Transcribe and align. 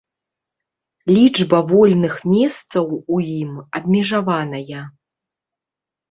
Лічба 1.15 1.57
вольных 1.71 2.15
месцаў 2.35 2.85
у 3.17 3.19
ім 3.41 3.51
абмежаваная. 3.81 4.81